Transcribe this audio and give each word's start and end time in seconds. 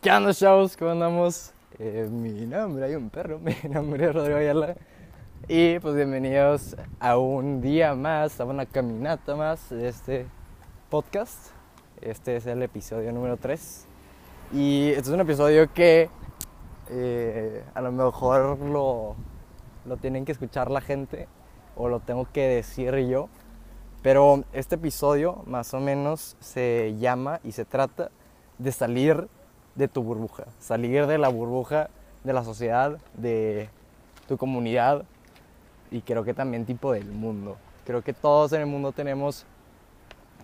¿Qué 0.00 0.12
onda, 0.12 0.32
chavos? 0.32 0.76
¿Cómo 0.76 0.92
andamos? 0.92 1.52
Eh, 1.76 2.06
mi 2.08 2.46
nombre, 2.46 2.84
hay 2.84 2.94
un 2.94 3.10
perro, 3.10 3.40
mi 3.40 3.52
nombre 3.68 4.06
es 4.06 4.14
Rodrigo 4.14 4.38
Ayala. 4.38 4.76
Y 5.48 5.80
pues 5.80 5.96
bienvenidos 5.96 6.76
a 7.00 7.18
un 7.18 7.60
día 7.60 7.96
más, 7.96 8.40
a 8.40 8.44
una 8.44 8.64
caminata 8.64 9.34
más 9.34 9.70
de 9.70 9.88
este 9.88 10.26
podcast. 10.88 11.48
Este 12.00 12.36
es 12.36 12.46
el 12.46 12.62
episodio 12.62 13.10
número 13.10 13.38
3. 13.38 13.86
Y 14.52 14.90
este 14.90 15.00
es 15.00 15.08
un 15.08 15.18
episodio 15.18 15.72
que 15.74 16.08
eh, 16.90 17.64
a 17.74 17.80
lo 17.80 17.90
mejor 17.90 18.56
lo, 18.60 19.16
lo 19.84 19.96
tienen 19.96 20.24
que 20.24 20.30
escuchar 20.30 20.70
la 20.70 20.80
gente 20.80 21.26
o 21.74 21.88
lo 21.88 21.98
tengo 21.98 22.28
que 22.32 22.46
decir 22.46 22.96
yo. 22.98 23.28
Pero 24.02 24.44
este 24.52 24.76
episodio 24.76 25.42
más 25.46 25.74
o 25.74 25.80
menos 25.80 26.36
se 26.38 26.94
llama 27.00 27.40
y 27.42 27.50
se 27.50 27.64
trata 27.64 28.12
de 28.58 28.70
salir 28.70 29.28
de 29.78 29.86
tu 29.86 30.02
burbuja, 30.02 30.44
salir 30.58 31.06
de 31.06 31.18
la 31.18 31.28
burbuja 31.28 31.88
de 32.24 32.32
la 32.32 32.42
sociedad, 32.42 32.98
de 33.14 33.70
tu 34.26 34.36
comunidad 34.36 35.04
y 35.92 36.00
creo 36.00 36.24
que 36.24 36.34
también 36.34 36.66
tipo 36.66 36.92
del 36.92 37.06
mundo. 37.06 37.56
Creo 37.86 38.02
que 38.02 38.12
todos 38.12 38.52
en 38.52 38.62
el 38.62 38.66
mundo 38.66 38.90
tenemos 38.90 39.46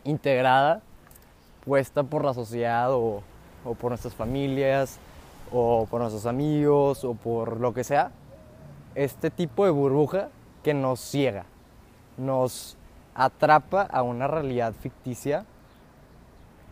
integrada, 0.05 0.83
puesta 1.65 2.05
por 2.05 2.25
la 2.25 2.33
sociedad 2.33 2.93
o, 2.93 3.23
o 3.65 3.75
por 3.75 3.91
nuestras 3.91 4.15
familias 4.15 4.99
o 5.51 5.87
por 5.91 6.01
nuestros 6.01 6.27
amigos 6.27 7.05
o 7.05 7.15
por 7.15 7.61
lo 7.61 7.75
que 7.75 7.83
sea, 7.83 8.13
este 8.95 9.31
tipo 9.31 9.65
de 9.65 9.73
burbuja 9.73 10.29
que 10.63 10.75
nos 10.75 11.01
ciega, 11.01 11.45
nos 12.17 12.77
atrapa 13.17 13.83
a 13.83 14.03
una 14.03 14.29
realidad 14.29 14.75
ficticia. 14.75 15.45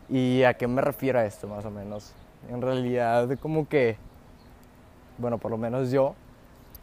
¿Y 0.08 0.44
a 0.44 0.54
qué 0.54 0.68
me 0.68 0.80
refiero 0.80 1.18
a 1.18 1.24
esto 1.24 1.48
más 1.48 1.64
o 1.64 1.70
menos? 1.70 2.12
En 2.50 2.60
realidad 2.60 3.38
como 3.38 3.68
que, 3.68 3.96
bueno, 5.18 5.38
por 5.38 5.50
lo 5.50 5.58
menos 5.58 5.90
yo 5.90 6.14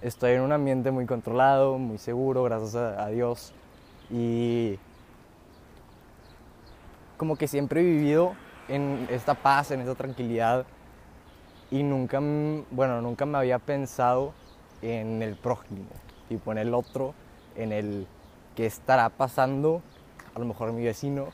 estoy 0.02 0.31
en 0.31 0.41
un 0.41 0.52
ambiente 0.52 0.91
muy 0.91 1.05
controlado, 1.05 1.77
muy 1.77 1.97
seguro, 1.97 2.43
gracias 2.43 2.75
a, 2.75 3.07
Dios. 3.07 3.53
Y 4.09 4.80
como 7.17 7.35
que 7.35 7.47
siempre 7.47 7.81
he 7.81 7.83
vivido 7.83 8.33
en 8.67 9.07
esta 9.09 9.35
paz, 9.35 9.71
en 9.71 9.81
esta 9.81 9.95
tranquilidad. 9.95 10.65
Y 11.71 11.83
nunca, 11.83 12.19
bueno, 12.71 13.02
nunca 13.02 13.25
me 13.25 13.37
había 13.37 13.59
pensado 13.59 14.33
en 14.81 15.21
el 15.21 15.35
prójimo, 15.35 15.85
tipo 16.27 16.52
en 16.52 16.57
el 16.57 16.73
otro, 16.73 17.13
en 17.55 17.71
el 17.71 18.07
que 18.55 18.65
estará 18.65 19.09
pasando, 19.09 19.81
a 20.33 20.39
lo 20.39 20.45
mejor 20.45 20.71
mi 20.71 20.83
vecino, 20.83 21.27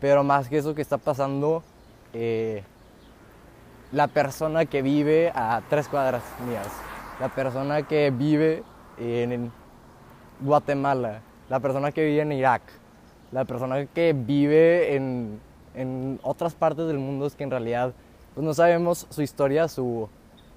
pero 0.00 0.22
más 0.22 0.48
que 0.48 0.58
eso 0.58 0.74
que 0.74 0.82
está 0.82 0.98
pasando, 0.98 1.62
eh, 2.12 2.62
la 3.94 4.08
persona 4.08 4.66
que 4.66 4.82
vive 4.82 5.30
a 5.34 5.62
tres 5.70 5.86
cuadras 5.86 6.22
mías, 6.48 6.66
la 7.20 7.28
persona 7.28 7.82
que 7.84 8.10
vive 8.10 8.64
en 8.98 9.52
Guatemala, 10.40 11.22
la 11.48 11.60
persona 11.60 11.92
que 11.92 12.04
vive 12.04 12.22
en 12.22 12.32
Irak, 12.32 12.62
la 13.30 13.44
persona 13.44 13.86
que 13.86 14.12
vive 14.12 14.96
en, 14.96 15.38
en 15.74 16.18
otras 16.24 16.54
partes 16.54 16.88
del 16.88 16.98
mundo, 16.98 17.26
es 17.26 17.36
que 17.36 17.44
en 17.44 17.52
realidad 17.52 17.92
pues 18.34 18.44
no 18.44 18.52
sabemos 18.52 19.06
su 19.10 19.22
historia, 19.22 19.68
su 19.68 20.08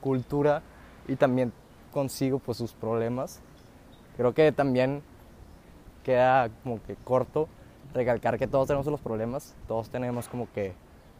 cultura 0.02 0.64
y 1.08 1.16
también 1.16 1.54
consigo 1.92 2.40
pues 2.40 2.58
sus 2.58 2.74
problemas. 2.74 3.40
Creo 4.16 4.34
que 4.34 4.52
también 4.52 5.04
queda 6.04 6.50
como 6.64 6.82
que 6.82 6.96
corto 6.96 7.48
recalcar 7.94 8.40
que 8.40 8.48
todos 8.48 8.66
tenemos 8.66 8.88
los 8.88 9.00
problemas, 9.00 9.56
todos 9.68 9.90
tenemos 9.90 10.28
como 10.28 10.52
que 10.52 10.74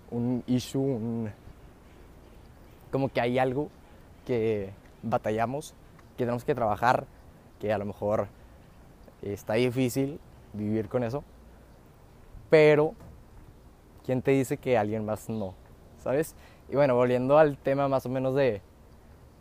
un 0.10 0.44
issue, 0.48 0.82
un, 0.82 1.32
como 2.92 3.10
que 3.10 3.22
hay 3.22 3.40
algo 3.40 3.70
que 4.26 4.72
batallamos, 5.04 5.74
que 6.18 6.24
tenemos 6.24 6.44
que 6.44 6.56
trabajar, 6.56 7.06
que 7.60 7.72
a 7.72 7.78
lo 7.78 7.86
mejor 7.86 8.28
está 9.22 9.54
difícil 9.54 10.20
vivir 10.54 10.90
con 10.90 11.04
eso, 11.04 11.24
pero 12.50 12.94
¿quién 14.06 14.22
te 14.22 14.32
dice 14.32 14.58
que 14.58 14.78
alguien 14.78 15.06
más 15.06 15.30
no? 15.30 15.54
¿Sabes? 16.00 16.36
Y 16.70 16.76
bueno, 16.76 16.96
volviendo 16.96 17.38
al 17.38 17.58
tema 17.58 17.88
más 17.88 18.06
o 18.06 18.10
menos 18.10 18.36
de 18.36 18.62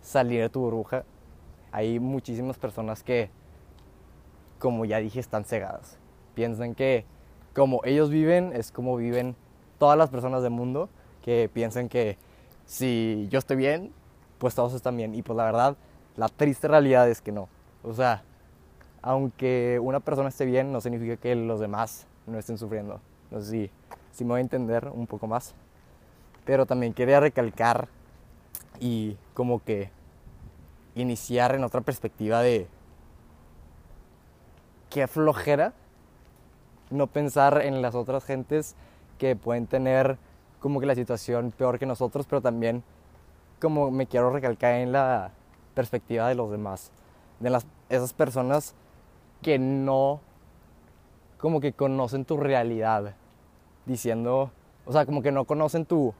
salir 0.01 0.41
de 0.41 0.49
tu 0.49 0.61
burbuja, 0.61 1.05
hay 1.73 1.99
muchísimas 1.99 2.59
personas 2.59 3.03
que, 3.03 3.31
como 4.59 4.85
ya 4.85 4.99
dije, 4.99 5.21
están 5.21 5.45
cegadas. 5.45 5.99
Piensan 6.35 6.75
que 6.75 7.05
como 7.55 7.81
ellos 7.85 8.11
viven 8.11 8.53
es 8.55 8.71
como 8.71 8.97
viven 8.97 9.35
todas 9.79 9.99
las 9.99 10.11
personas 10.11 10.43
del 10.43 10.53
mundo, 10.53 10.89
que 11.23 11.51
piensan 11.53 11.89
que 11.89 12.19
si 12.67 13.27
yo 13.31 13.39
estoy 13.39 13.57
bien, 13.57 13.93
pues 14.39 14.55
todos 14.55 14.75
están 14.75 14.97
bien. 14.97 15.15
Y 15.15 15.23
pues 15.23 15.37
la 15.37 15.45
verdad, 15.45 15.77
la 16.17 16.29
triste 16.29 16.69
realidad 16.69 17.09
es 17.09 17.23
que 17.23 17.33
no. 17.33 17.49
O 17.83 17.95
sea, 17.95 18.23
aunque 19.03 19.79
una 19.81 20.01
persona 20.01 20.29
esté 20.29 20.45
bien, 20.45 20.73
no 20.73 20.81
significa 20.81 21.17
que 21.17 21.35
los 21.35 21.61
demás 21.61 22.07
no 22.27 22.39
estén 22.39 22.59
sufriendo. 22.59 23.01
No 23.31 23.41
sé 23.41 23.51
si, 23.51 23.71
si 24.13 24.25
me 24.25 24.31
voy 24.31 24.39
a 24.39 24.43
entender 24.43 24.89
un 24.89 25.07
poco 25.07 25.27
más. 25.27 25.55
Pero 26.45 26.67
también 26.67 26.93
quería 26.93 27.21
recalcar 27.21 27.89
y 28.81 29.17
como 29.35 29.63
que 29.63 29.91
iniciar 30.95 31.55
en 31.55 31.65
otra 31.65 31.81
perspectiva 31.81 32.41
de 32.43 32.67
qué 34.91 35.07
flojera 35.07 35.73
no 36.91 37.07
pensar 37.07 37.63
en 37.63 37.83
las 37.83 37.95
otras 37.95 38.25
gentes 38.25 38.75
que 39.19 39.37
pueden 39.37 39.67
tener 39.67 40.19
como 40.67 40.81
que 40.81 40.87
la 40.87 40.97
situación 40.97 41.53
peor 41.57 41.79
que 41.79 41.87
nosotros, 41.87 42.27
pero 42.29 42.41
también 42.41 42.83
como 43.61 43.93
me 43.93 44.09
quiero 44.09 44.31
recalcar 44.31 44.75
en 44.75 44.91
la 44.91 45.31
perspectiva 45.75 46.29
de 46.29 46.35
los 46.35 46.51
demás, 46.51 46.91
de 47.39 47.51
las, 47.51 47.65
esas 47.89 48.13
personas 48.13 48.75
que 49.43 49.61
no 49.61 50.19
como 51.39 51.61
que 51.61 51.73
conocen 51.73 52.25
tu 52.25 52.37
realidad, 52.37 53.15
diciendo, 53.85 54.51
o 54.87 54.93
sea, 54.93 55.07
como 55.07 55.23
que 55.23 55.31
no 55.31 55.45
conocen 55.45 55.87
tu 55.87 56.13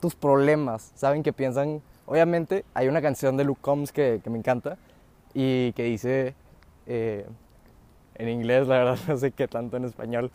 tus 0.00 0.14
problemas, 0.14 0.92
saben 0.94 1.24
que 1.24 1.32
piensan, 1.32 1.82
obviamente 2.06 2.64
hay 2.72 2.86
una 2.86 3.02
canción 3.02 3.36
de 3.36 3.42
Luke 3.42 3.62
Combs 3.62 3.90
que, 3.90 4.22
me 4.26 4.38
encanta 4.38 4.78
y 5.34 5.72
que 5.72 5.82
dice 5.82 6.36
eh, 6.86 7.26
en 8.14 8.28
inglés, 8.28 8.68
la 8.68 8.78
verdad 8.78 8.98
no 9.08 9.16
sé 9.16 9.32
qué 9.32 9.48
tanto 9.48 9.76
en 9.76 9.86
español, 9.86 10.30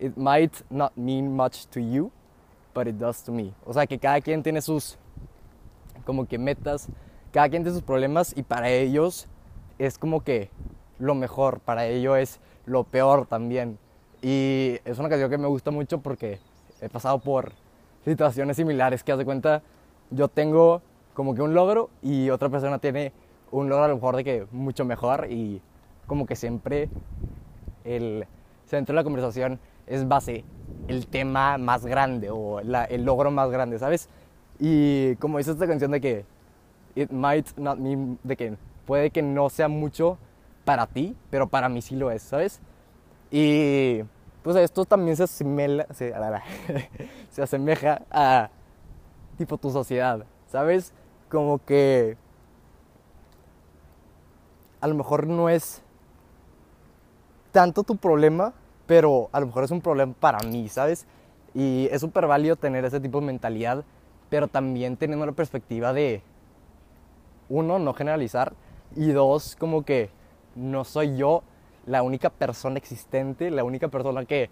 it 0.00 0.16
might 0.16 0.52
not 0.70 0.96
mean 0.96 1.36
much 1.36 1.66
to 1.66 1.80
you, 1.80 2.10
but 2.74 2.88
it 2.88 2.98
does 2.98 3.22
to 3.24 3.32
me. 3.32 3.52
O 3.66 3.72
sea, 3.72 3.86
que 3.86 3.98
cada 3.98 4.20
quien 4.20 4.42
tiene 4.42 4.60
sus 4.62 4.96
como 6.04 6.26
que 6.26 6.38
metas, 6.38 6.88
cada 7.32 7.48
quien 7.48 7.62
tiene 7.62 7.76
sus 7.76 7.84
problemas 7.84 8.36
y 8.36 8.42
para 8.42 8.70
ellos 8.70 9.28
es 9.78 9.98
como 9.98 10.22
que 10.22 10.50
lo 10.98 11.14
mejor, 11.14 11.60
para 11.60 11.86
ellos 11.86 12.18
es 12.18 12.40
lo 12.66 12.84
peor 12.84 13.26
también. 13.26 13.78
Y 14.22 14.78
es 14.84 14.98
una 14.98 15.08
canción 15.08 15.30
que 15.30 15.38
me 15.38 15.46
gusta 15.46 15.70
mucho 15.70 16.00
porque 16.00 16.38
he 16.80 16.88
pasado 16.88 17.18
por 17.18 17.52
situaciones 18.04 18.56
similares 18.56 19.04
que 19.04 19.12
haz 19.12 19.18
de 19.18 19.24
cuenta 19.24 19.62
yo 20.10 20.28
tengo 20.28 20.82
como 21.14 21.34
que 21.34 21.42
un 21.42 21.54
logro 21.54 21.90
y 22.02 22.30
otra 22.30 22.48
persona 22.48 22.78
tiene 22.78 23.12
un 23.50 23.68
logro 23.68 23.84
a 23.84 23.88
lo 23.88 23.94
mejor 23.96 24.16
de 24.16 24.24
que 24.24 24.46
mucho 24.52 24.84
mejor 24.84 25.26
y 25.30 25.60
como 26.06 26.26
que 26.26 26.36
siempre 26.36 26.88
el 27.84 28.26
centro 28.66 28.94
de 28.94 28.96
la 28.96 29.04
conversación 29.04 29.60
es 29.86 30.06
base 30.06 30.44
el 30.88 31.06
tema 31.06 31.58
más 31.58 31.84
grande 31.86 32.30
o 32.30 32.60
el 32.60 33.04
logro 33.04 33.30
más 33.30 33.50
grande, 33.50 33.78
¿sabes? 33.78 34.08
Y 34.58 35.16
como 35.16 35.38
dice 35.38 35.52
esta 35.52 35.66
canción 35.66 35.90
de 35.90 36.00
que 36.00 36.24
it 36.94 37.10
might 37.10 37.46
not 37.56 37.78
mean, 37.78 38.18
de 38.22 38.36
que 38.36 38.56
puede 38.86 39.10
que 39.10 39.22
no 39.22 39.48
sea 39.48 39.68
mucho 39.68 40.18
para 40.64 40.86
ti, 40.86 41.16
pero 41.30 41.48
para 41.48 41.68
mí 41.68 41.80
sí 41.82 41.96
lo 41.96 42.10
es, 42.10 42.22
¿sabes? 42.22 42.60
Y 43.30 44.02
pues 44.42 44.56
esto 44.56 44.84
también 44.84 45.16
se 45.16 45.26
se, 45.26 45.44
se 47.30 47.42
asemeja 47.42 48.02
a 48.10 48.50
tipo 49.38 49.56
tu 49.56 49.70
sociedad, 49.70 50.24
¿sabes? 50.46 50.92
Como 51.28 51.64
que 51.64 52.16
a 54.80 54.88
lo 54.88 54.94
mejor 54.94 55.26
no 55.26 55.48
es 55.48 55.82
tanto 57.52 57.82
tu 57.82 57.96
problema, 57.96 58.52
pero 58.90 59.28
a 59.30 59.38
lo 59.38 59.46
mejor 59.46 59.62
es 59.62 59.70
un 59.70 59.80
problema 59.80 60.12
para 60.18 60.40
mí, 60.40 60.68
¿sabes? 60.68 61.06
Y 61.54 61.88
es 61.92 62.00
súper 62.00 62.26
válido 62.26 62.56
tener 62.56 62.84
ese 62.84 62.98
tipo 62.98 63.20
de 63.20 63.26
mentalidad, 63.26 63.84
pero 64.28 64.48
también 64.48 64.96
teniendo 64.96 65.24
la 65.24 65.30
perspectiva 65.30 65.92
de, 65.92 66.24
uno, 67.48 67.78
no 67.78 67.94
generalizar, 67.94 68.52
y 68.96 69.12
dos, 69.12 69.54
como 69.54 69.84
que 69.84 70.10
no 70.56 70.82
soy 70.82 71.16
yo 71.16 71.44
la 71.86 72.02
única 72.02 72.30
persona 72.30 72.78
existente, 72.78 73.52
la 73.52 73.62
única 73.62 73.86
persona 73.86 74.24
que 74.24 74.50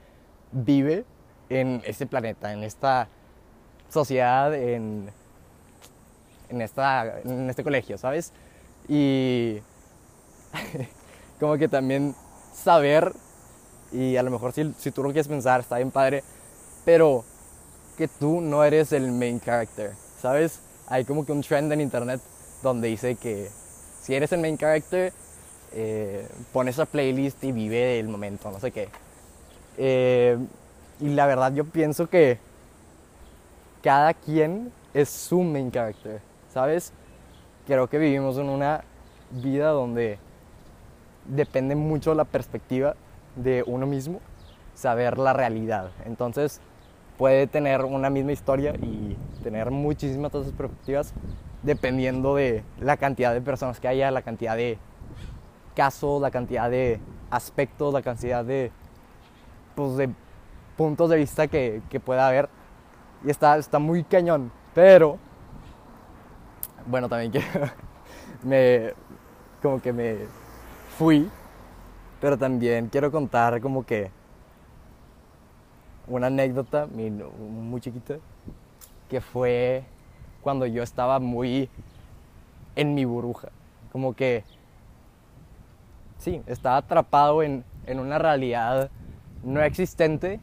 vive 0.52 1.05
en 1.49 1.82
este 1.85 2.06
planeta, 2.06 2.52
en 2.52 2.62
esta 2.62 3.08
sociedad, 3.88 4.55
en, 4.55 5.11
en, 6.49 6.61
esta, 6.61 7.23
en 7.23 7.50
este 7.50 7.64
colegio, 7.64 7.99
¿sabes? 7.99 8.32
Y 8.87 9.58
como 11.40 11.56
que 11.56 11.67
también 11.67 12.14
saber, 12.52 13.12
y 13.93 14.17
a 14.17 14.23
lo 14.23 14.31
mejor 14.31 14.52
si, 14.52 14.73
si 14.79 14.90
tú 14.90 15.02
lo 15.02 15.08
quieres 15.08 15.29
pensar, 15.29 15.61
está 15.61 15.76
bien 15.76 15.90
padre, 15.90 16.23
pero 16.85 17.25
que 17.96 18.08
tú 18.08 18.40
no 18.40 18.62
eres 18.64 18.93
el 18.93 19.11
main 19.12 19.40
character, 19.40 19.93
¿sabes? 20.20 20.61
Hay 20.87 21.05
como 21.05 21.26
que 21.26 21.32
un 21.32 21.43
trend 21.43 21.73
en 21.73 21.81
internet 21.81 22.20
donde 22.62 22.88
dice 22.88 23.17
que 23.17 23.50
si 24.00 24.14
eres 24.14 24.32
el 24.32 24.40
main 24.40 24.56
character, 24.56 25.12
eh, 25.73 26.26
pon 26.52 26.69
esa 26.69 26.87
playlist 26.87 27.43
y 27.44 27.52
vive 27.52 27.99
el 27.99 28.08
momento, 28.08 28.50
no 28.50 28.61
sé 28.61 28.70
qué. 28.70 28.88
Eh, 29.76 30.38
y 31.00 31.08
la 31.11 31.26
verdad 31.26 31.52
yo 31.52 31.64
pienso 31.64 32.08
que 32.08 32.38
cada 33.82 34.14
quien 34.14 34.73
es 34.94 35.08
su 35.08 35.43
main 35.43 35.70
character, 35.70 36.20
¿sabes? 36.52 36.93
Creo 37.67 37.88
que 37.88 37.99
vivimos 37.99 38.38
en 38.38 38.49
una 38.49 38.82
vida 39.31 39.70
donde 39.70 40.19
depende 41.26 41.75
mucho 41.75 42.14
la 42.14 42.25
perspectiva 42.25 42.94
de 43.36 43.64
uno 43.66 43.86
mismo, 43.86 44.20
saber 44.75 45.19
la 45.19 45.32
realidad. 45.32 45.90
Entonces 46.04 46.60
puede 47.16 47.46
tener 47.46 47.84
una 47.84 48.10
misma 48.10 48.32
historia 48.32 48.75
y 48.76 49.16
tener 49.42 49.70
muchísimas 49.70 50.34
otras 50.34 50.52
perspectivas 50.52 51.12
dependiendo 51.62 52.36
de 52.36 52.62
la 52.80 52.96
cantidad 52.96 53.34
de 53.34 53.40
personas 53.40 53.80
que 53.80 53.88
haya, 53.88 54.10
la 54.10 54.22
cantidad 54.22 54.56
de 54.56 54.78
casos, 55.75 56.22
la 56.22 56.30
cantidad 56.30 56.70
de 56.70 57.00
aspectos, 57.30 57.92
la 57.92 58.02
cantidad 58.02 58.44
de, 58.44 58.70
pues, 59.75 59.96
de 59.96 60.10
puntos 60.76 61.10
de 61.10 61.16
vista 61.16 61.48
que, 61.48 61.82
que 61.90 62.00
pueda 62.00 62.28
haber. 62.28 62.48
Y 63.25 63.30
está, 63.30 63.56
está 63.58 63.78
muy 63.78 64.04
cañón. 64.04 64.52
Pero, 64.75 65.19
bueno, 66.86 67.08
también 67.08 67.32
que 67.32 67.42
me, 68.44 68.94
como 69.60 69.80
que 69.80 69.92
me 69.92 70.16
fui. 70.96 71.28
Pero 72.20 72.37
también 72.37 72.88
quiero 72.88 73.11
contar 73.11 73.61
como 73.61 73.85
que 73.85 74.11
una 76.09 76.29
anécdota 76.29 76.87
muy 76.87 77.81
chiquita 77.81 78.17
que 79.09 79.20
fue 79.20 79.85
cuando 80.43 80.67
yo 80.67 80.82
estaba 80.82 81.19
muy 81.19 81.69
en 82.76 82.94
mi 82.94 83.05
burbuja. 83.05 83.49
Como 83.93 84.15
que, 84.15 84.44
sí, 86.19 86.43
estaba 86.47 86.76
atrapado 86.76 87.43
en, 87.43 87.65
en 87.87 88.00
una 88.00 88.19
realidad 88.19 88.91
no 89.43 89.62
existente, 89.62 90.41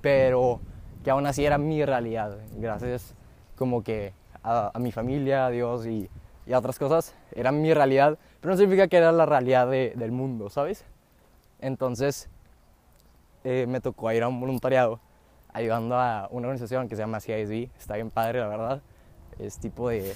pero 0.00 0.60
que 1.02 1.10
aún 1.10 1.26
así 1.26 1.44
era 1.44 1.58
mi 1.58 1.84
realidad. 1.84 2.38
Gracias 2.56 3.14
como 3.56 3.82
que 3.82 4.12
a, 4.42 4.72
mi 4.78 4.92
familia, 4.92 5.46
a 5.46 5.50
Dios 5.50 5.86
y, 5.86 6.08
y, 6.46 6.52
a 6.52 6.58
otras 6.58 6.78
cosas, 6.78 7.14
era 7.32 7.52
mi 7.52 7.72
realidad, 7.72 8.18
pero 8.40 8.52
no 8.52 8.58
significa 8.58 8.88
que 8.88 8.96
era 8.96 9.12
la 9.12 9.26
realidad 9.26 9.68
del 9.68 10.12
mundo, 10.12 10.50
¿sabes? 10.50 10.84
Entonces 11.64 12.28
eh, 13.42 13.64
me 13.66 13.80
tocó 13.80 14.12
ir 14.12 14.22
a 14.22 14.28
un 14.28 14.38
voluntariado 14.38 15.00
ayudando 15.54 15.98
a 15.98 16.28
una 16.30 16.48
organización 16.48 16.88
que 16.88 16.94
se 16.94 17.00
llama 17.00 17.20
CISB, 17.20 17.70
está 17.78 17.94
bien 17.94 18.10
padre 18.10 18.40
la 18.40 18.48
verdad, 18.48 18.82
es 19.38 19.56
tipo 19.58 19.88
de 19.88 20.12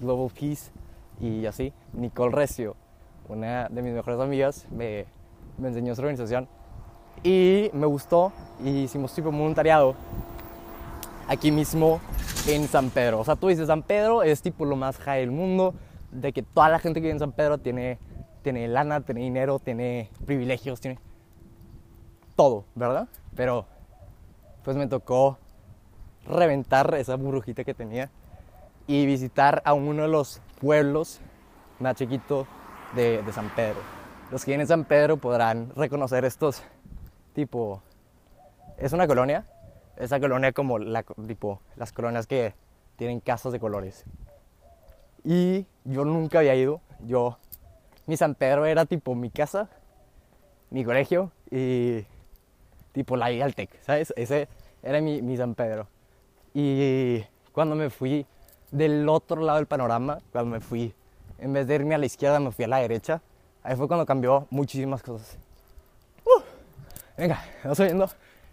Global 0.00 0.32
Peace 0.36 0.72
y 1.20 1.46
así. 1.46 1.72
Nicole 1.92 2.34
Recio, 2.34 2.74
una 3.28 3.68
de 3.68 3.82
mis 3.82 3.92
mejores 3.92 4.18
amigas, 4.18 4.66
me, 4.72 5.06
me 5.58 5.68
enseñó 5.68 5.92
esa 5.92 6.02
organización 6.02 6.48
y 7.22 7.70
me 7.72 7.86
gustó 7.86 8.32
y 8.64 8.82
hicimos 8.82 9.14
tipo 9.14 9.30
voluntariado 9.30 9.94
aquí 11.28 11.52
mismo 11.52 12.00
en 12.48 12.66
San 12.66 12.90
Pedro. 12.90 13.20
O 13.20 13.24
sea, 13.24 13.36
tú 13.36 13.46
dices 13.46 13.68
San 13.68 13.84
Pedro 13.84 14.24
es 14.24 14.42
tipo 14.42 14.64
lo 14.64 14.74
más 14.74 14.98
high 14.98 15.20
del 15.20 15.30
mundo, 15.30 15.72
de 16.10 16.32
que 16.32 16.42
toda 16.42 16.68
la 16.68 16.80
gente 16.80 17.00
que 17.00 17.04
vive 17.04 17.12
en 17.12 17.20
San 17.20 17.30
Pedro 17.30 17.58
tiene, 17.58 17.98
tiene 18.44 18.68
lana, 18.68 19.00
tiene 19.00 19.22
dinero, 19.22 19.58
tiene 19.58 20.10
privilegios, 20.26 20.80
tiene 20.80 21.00
todo, 22.36 22.66
¿verdad? 22.74 23.08
Pero 23.34 23.66
pues 24.62 24.76
me 24.76 24.86
tocó 24.86 25.38
reventar 26.26 26.94
esa 26.94 27.16
burbujita 27.16 27.64
que 27.64 27.74
tenía 27.74 28.10
y 28.86 29.06
visitar 29.06 29.62
a 29.64 29.72
uno 29.72 30.02
de 30.02 30.08
los 30.08 30.40
pueblos 30.60 31.20
más 31.80 31.96
chiquitos 31.96 32.46
de, 32.94 33.24
San 33.32 33.48
Pedro. 33.54 33.80
Los 34.30 34.44
que 34.44 34.50
vienen 34.50 34.64
en 34.64 34.68
San 34.68 34.84
Pedro 34.84 35.16
podrán 35.16 35.70
reconocer 35.74 36.24
estos, 36.24 36.62
tipo, 37.34 37.82
es 38.76 38.92
una 38.92 39.06
colonia, 39.06 39.46
esa 39.96 40.20
colonia 40.20 40.52
como 40.52 40.78
la, 40.78 41.02
tipo, 41.26 41.60
las 41.76 41.92
colonias 41.92 42.26
que 42.26 42.54
tienen 42.96 43.20
casas 43.20 43.52
de 43.52 43.60
colores. 43.60 44.04
Y 45.24 45.66
yo 45.84 46.04
nunca 46.04 46.40
había 46.40 46.54
ido, 46.54 46.80
yo, 47.06 47.38
mi 48.06 48.16
San 48.16 48.34
Pedro 48.34 48.66
era 48.66 48.84
tipo 48.84 49.14
mi 49.14 49.30
casa, 49.30 49.68
mi 50.70 50.84
colegio 50.84 51.32
y 51.50 52.04
tipo 52.92 53.16
la 53.16 53.30
ida 53.32 53.44
al 53.44 53.54
TEC, 53.54 53.82
¿sabes? 53.82 54.12
Ese 54.16 54.48
era 54.82 55.00
mi, 55.00 55.22
mi 55.22 55.36
San 55.36 55.54
Pedro. 55.54 55.88
Y 56.52 57.24
cuando 57.52 57.74
me 57.74 57.90
fui 57.90 58.26
del 58.70 59.08
otro 59.08 59.40
lado 59.40 59.58
del 59.58 59.66
panorama, 59.66 60.20
cuando 60.32 60.50
me 60.50 60.60
fui, 60.60 60.94
en 61.38 61.52
vez 61.52 61.66
de 61.66 61.76
irme 61.76 61.94
a 61.94 61.98
la 61.98 62.06
izquierda, 62.06 62.40
me 62.40 62.50
fui 62.50 62.64
a 62.64 62.68
la 62.68 62.78
derecha, 62.78 63.22
ahí 63.62 63.76
fue 63.76 63.88
cuando 63.88 64.04
cambió 64.04 64.46
muchísimas 64.50 65.02
cosas. 65.02 65.38
Uh, 66.24 66.42
venga, 67.16 67.44
vamos 67.62 67.78
subiendo 67.78 68.08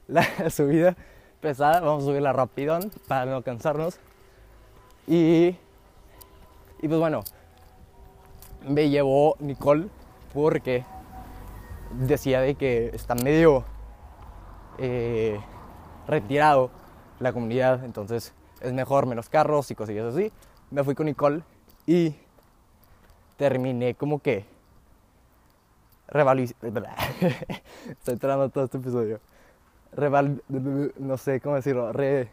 la 0.07 0.49
subida 0.49 0.95
pesada, 1.39 1.79
vamos 1.81 2.03
a 2.03 2.07
subirla 2.07 2.33
rapidón 2.33 2.91
para 3.07 3.25
no 3.25 3.41
cansarnos. 3.41 3.99
Y, 5.07 5.55
y 6.81 6.87
pues 6.87 6.99
bueno, 6.99 7.23
me 8.67 8.89
llevó 8.89 9.35
Nicole 9.39 9.87
porque 10.33 10.85
decía 11.99 12.41
de 12.41 12.55
que 12.55 12.91
está 12.93 13.15
medio 13.15 13.63
eh, 14.77 15.39
retirado 16.07 16.71
la 17.19 17.33
comunidad, 17.33 17.83
entonces 17.83 18.33
es 18.61 18.73
mejor 18.73 19.05
menos 19.05 19.29
carros 19.29 19.71
y 19.71 19.75
cosillas 19.75 20.13
así. 20.13 20.31
Me 20.69 20.83
fui 20.83 20.95
con 20.95 21.05
Nicole 21.05 21.43
y 21.85 22.15
terminé 23.37 23.95
como 23.95 24.19
que 24.19 24.45
Estoy 27.89 28.17
tratando 28.17 28.49
todo 28.49 28.65
este 28.65 28.77
episodio. 28.77 29.19
Reval... 29.93 30.41
No 30.97 31.17
sé 31.17 31.39
cómo 31.39 31.55
decirlo. 31.55 31.91
Re... 31.93 32.29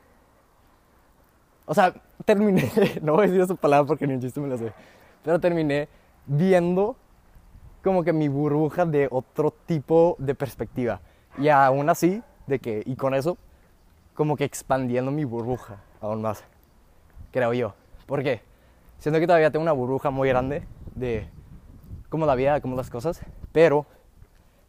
O 1.66 1.74
sea, 1.74 1.94
terminé. 2.24 2.70
No 3.02 3.12
voy 3.12 3.24
a 3.24 3.26
decir 3.28 3.40
esa 3.40 3.54
palabra 3.54 3.86
porque 3.86 4.06
ni 4.06 4.14
un 4.14 4.20
chiste 4.20 4.40
me 4.40 4.48
lo 4.48 4.58
sé. 4.58 4.72
Pero 5.22 5.38
terminé 5.38 5.88
viendo 6.28 6.96
como 7.82 8.04
que 8.04 8.12
mi 8.12 8.28
burbuja 8.28 8.84
de 8.84 9.08
otro 9.10 9.50
tipo 9.50 10.14
de 10.18 10.34
perspectiva. 10.34 11.00
Y 11.38 11.48
aún 11.48 11.88
así, 11.88 12.22
de 12.46 12.58
que, 12.58 12.82
y 12.84 12.96
con 12.96 13.14
eso, 13.14 13.38
como 14.14 14.36
que 14.36 14.44
expandiendo 14.44 15.10
mi 15.10 15.24
burbuja 15.24 15.78
aún 16.00 16.22
más, 16.22 16.44
creo 17.32 17.52
yo. 17.52 17.74
¿Por 18.06 18.22
qué? 18.22 18.42
Siento 18.98 19.20
que 19.20 19.26
todavía 19.26 19.50
tengo 19.50 19.62
una 19.62 19.72
burbuja 19.72 20.10
muy 20.10 20.28
grande 20.28 20.66
de 20.94 21.28
cómo 22.08 22.26
la 22.26 22.34
vida, 22.34 22.60
cómo 22.60 22.76
las 22.76 22.90
cosas, 22.90 23.20
pero 23.52 23.86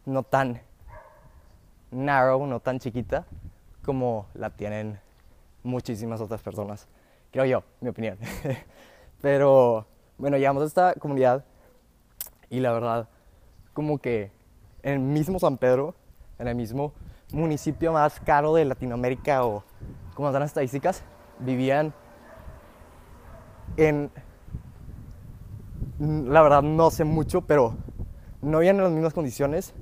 no 0.06 0.22
tan 0.22 0.60
narrow, 1.90 2.46
no 2.46 2.60
tan 2.60 2.78
chiquita 2.78 3.26
como 3.84 4.26
la 4.34 4.50
tienen 4.50 5.00
muchísimas 5.62 6.20
otras 6.20 6.40
personas. 6.42 6.88
Creo 7.32 7.44
yo, 7.44 7.64
mi 7.80 7.88
opinión. 7.88 8.18
pero 9.20 9.86
bueno, 10.16 10.36
llegamos 10.36 10.62
a 10.62 10.66
esta 10.66 10.94
comunidad 10.94 11.44
y 12.50 12.60
la 12.60 12.72
verdad, 12.72 13.08
como 13.72 13.98
que 13.98 14.32
en 14.82 14.92
el 14.94 14.98
mismo 14.98 15.38
San 15.38 15.56
Pedro, 15.56 15.94
en 16.38 16.48
el 16.48 16.54
mismo 16.54 16.92
municipio 17.32 17.92
más 17.92 18.18
caro 18.20 18.54
de 18.54 18.64
Latinoamérica 18.64 19.44
o 19.44 19.64
como 20.14 20.32
dan 20.32 20.40
las 20.40 20.50
estadísticas, 20.50 21.04
vivían 21.38 21.94
en, 23.76 24.10
la 25.98 26.42
verdad 26.42 26.62
no 26.62 26.90
sé 26.90 27.04
mucho, 27.04 27.42
pero 27.42 27.76
no 28.42 28.58
vivían 28.58 28.76
en 28.76 28.82
las 28.82 28.92
mismas 28.92 29.14
condiciones 29.14 29.72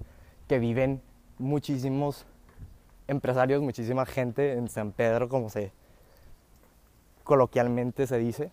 que 0.46 0.58
viven 0.58 1.00
muchísimos 1.38 2.26
empresarios, 3.06 3.62
muchísima 3.62 4.04
gente 4.04 4.52
en 4.52 4.68
San 4.68 4.92
Pedro, 4.92 5.28
como 5.28 5.48
se 5.48 5.72
coloquialmente 7.24 8.06
se 8.06 8.18
dice. 8.18 8.50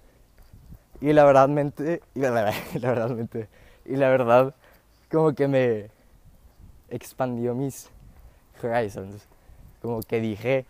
Y 1.02 1.14
la 1.14 1.26
verdad, 1.26 1.50
y 1.50 2.20
la, 2.20 2.32
la, 2.80 2.90
verdad, 2.90 3.48
y 3.86 3.96
la 3.96 4.10
verdad, 4.10 4.54
como 5.12 5.34
que 5.34 5.48
me 5.48 5.90
expandió 6.90 7.54
mis 7.54 7.90
horizons. 8.62 9.28
Como 9.82 10.02
que 10.02 10.20
dije, 10.20 10.66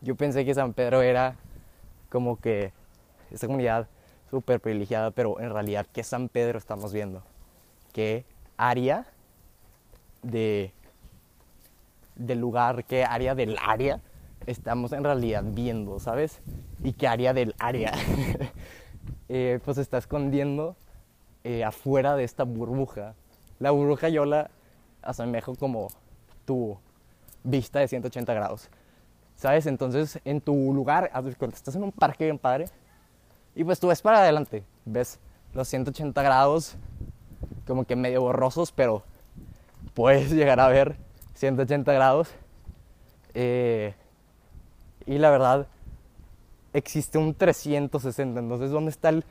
yo 0.00 0.14
pensé 0.14 0.44
que 0.44 0.54
San 0.54 0.72
Pedro 0.72 1.02
era 1.02 1.36
como 2.08 2.36
que 2.40 2.72
esta 3.30 3.46
comunidad 3.46 3.86
súper 4.30 4.60
privilegiada, 4.60 5.10
pero 5.10 5.40
en 5.40 5.50
realidad, 5.50 5.86
¿qué 5.92 6.02
San 6.02 6.28
Pedro 6.28 6.58
estamos 6.58 6.92
viendo? 6.92 7.22
¿Qué 7.92 8.24
área 8.56 9.06
de, 10.22 10.72
del 12.16 12.38
lugar, 12.38 12.84
qué 12.84 13.04
área 13.04 13.34
del 13.34 13.56
área 13.60 14.00
estamos 14.46 14.92
en 14.92 15.04
realidad 15.04 15.44
viendo, 15.46 15.98
¿sabes? 15.98 16.40
Y 16.82 16.92
qué 16.92 17.08
área 17.08 17.34
del 17.34 17.54
área 17.58 17.92
eh, 19.28 19.60
pues 19.64 19.78
está 19.78 19.98
escondiendo 19.98 20.76
eh, 21.44 21.64
afuera 21.64 22.16
de 22.16 22.24
esta 22.24 22.44
burbuja. 22.44 23.14
La 23.58 23.70
burbuja 23.70 24.08
yo 24.08 24.24
la 24.24 24.50
asemejo 25.02 25.54
como 25.54 25.88
tu 26.44 26.78
vista 27.44 27.78
de 27.80 27.88
180 27.88 28.34
grados. 28.34 28.70
¿sabes? 29.40 29.64
Entonces, 29.64 30.20
en 30.26 30.42
tu 30.42 30.74
lugar, 30.74 31.10
estás 31.54 31.74
en 31.74 31.82
un 31.82 31.92
parque 31.92 32.24
bien 32.24 32.38
padre, 32.38 32.66
y 33.54 33.64
pues 33.64 33.80
tú 33.80 33.88
ves 33.88 34.02
para 34.02 34.20
adelante, 34.20 34.64
ves 34.84 35.18
los 35.54 35.66
180 35.66 36.22
grados 36.22 36.76
como 37.66 37.84
que 37.84 37.96
medio 37.96 38.20
borrosos, 38.20 38.70
pero 38.70 39.02
puedes 39.94 40.30
llegar 40.30 40.60
a 40.60 40.68
ver 40.68 40.96
180 41.34 41.90
grados. 41.90 42.28
Eh, 43.32 43.94
y 45.06 45.16
la 45.16 45.30
verdad, 45.30 45.66
existe 46.74 47.16
un 47.16 47.34
360, 47.34 48.40
entonces 48.40 48.70
¿dónde 48.70 48.90
está 48.90 49.08
el 49.08 49.24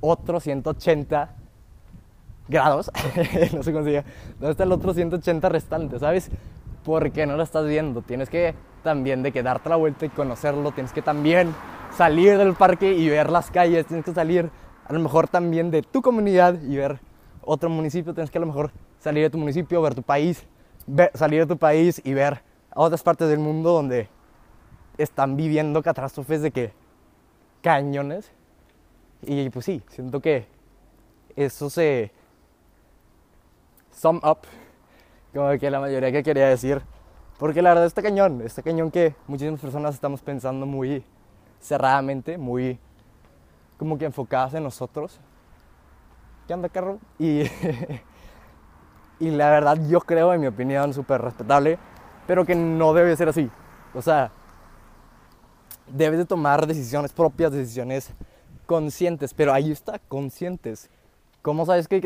otro 0.00 0.40
180 0.40 1.34
grados? 2.48 2.90
no 3.54 3.62
se 3.62 3.72
diga. 3.82 4.04
¿Dónde 4.38 4.50
está 4.50 4.64
el 4.64 4.72
otro 4.72 4.94
180 4.94 5.48
restante? 5.48 5.98
¿Sabes? 5.98 6.30
Porque 6.84 7.26
no 7.26 7.36
lo 7.36 7.42
estás 7.42 7.66
viendo. 7.66 8.02
Tienes 8.02 8.28
que 8.28 8.54
también 8.82 9.22
de 9.22 9.32
que 9.32 9.42
darte 9.42 9.68
la 9.68 9.76
vuelta 9.76 10.06
y 10.06 10.10
conocerlo. 10.10 10.72
Tienes 10.72 10.92
que 10.92 11.02
también 11.02 11.54
salir 11.96 12.36
del 12.38 12.54
parque 12.54 12.92
y 12.92 13.08
ver 13.08 13.30
las 13.30 13.50
calles. 13.50 13.86
Tienes 13.86 14.04
que 14.04 14.12
salir 14.12 14.50
a 14.86 14.92
lo 14.92 15.00
mejor 15.00 15.28
también 15.28 15.70
de 15.70 15.82
tu 15.82 16.02
comunidad 16.02 16.60
y 16.62 16.76
ver 16.76 17.00
otro 17.42 17.70
municipio. 17.70 18.14
Tienes 18.14 18.30
que 18.30 18.38
a 18.38 18.40
lo 18.40 18.46
mejor 18.46 18.70
salir 18.98 19.22
de 19.22 19.30
tu 19.30 19.38
municipio, 19.38 19.80
ver 19.82 19.94
tu 19.94 20.02
país, 20.02 20.46
salir 21.14 21.40
de 21.40 21.46
tu 21.46 21.58
país 21.58 22.00
y 22.04 22.12
ver 22.12 22.42
otras 22.74 23.02
partes 23.02 23.28
del 23.28 23.38
mundo 23.38 23.72
donde 23.72 24.08
están 24.98 25.36
viviendo 25.36 25.82
catástrofes 25.82 26.42
de 26.42 26.50
que 26.50 26.72
cañones. 27.62 28.30
Y 29.22 29.48
pues 29.50 29.64
sí, 29.64 29.82
siento 29.88 30.20
que 30.20 30.46
eso 31.36 31.70
se 31.70 32.12
sum 33.94 34.20
up 34.22 34.38
como 35.34 35.58
que 35.58 35.70
la 35.70 35.80
mayoría 35.80 36.12
que 36.12 36.22
quería 36.22 36.48
decir. 36.48 36.82
Porque 37.38 37.60
la 37.60 37.70
verdad 37.70 37.86
está 37.86 38.00
cañón, 38.00 38.40
está 38.42 38.62
cañón 38.62 38.90
que 38.90 39.16
muchísimas 39.26 39.60
personas 39.60 39.94
estamos 39.94 40.20
pensando 40.22 40.66
muy 40.66 41.04
cerradamente, 41.60 42.38
muy 42.38 42.78
como 43.76 43.98
que 43.98 44.04
enfocadas 44.04 44.54
en 44.54 44.62
nosotros. 44.62 45.18
¿Qué 46.46 46.52
anda, 46.52 46.68
carro? 46.68 47.00
Y, 47.18 47.42
y 49.18 49.30
la 49.30 49.50
verdad 49.50 49.78
yo 49.88 50.00
creo, 50.00 50.32
en 50.32 50.42
mi 50.42 50.46
opinión, 50.46 50.94
súper 50.94 51.20
respetable, 51.20 51.78
pero 52.26 52.44
que 52.44 52.54
no 52.54 52.94
debe 52.94 53.16
ser 53.16 53.28
así. 53.28 53.50
O 53.94 54.02
sea, 54.02 54.30
debes 55.88 56.18
de 56.18 56.24
tomar 56.24 56.66
decisiones 56.66 57.12
propias, 57.12 57.50
decisiones 57.50 58.12
conscientes, 58.66 59.34
pero 59.34 59.52
ahí 59.52 59.72
está, 59.72 59.98
conscientes. 59.98 60.90
¿Cómo 61.44 61.66
sabes 61.66 61.88
que, 61.88 62.00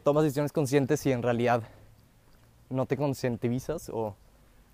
tomas 0.00 0.22
decisiones 0.22 0.52
conscientes 0.52 1.00
si 1.00 1.12
en 1.12 1.22
realidad 1.22 1.62
no 2.68 2.84
te 2.84 2.98
concientizas 2.98 3.88
o 3.88 4.16